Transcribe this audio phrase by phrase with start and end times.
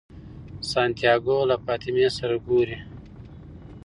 [0.71, 2.77] سانتیاګو له فاطمې سره ګوري.